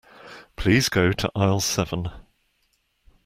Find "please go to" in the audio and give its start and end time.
0.55-1.31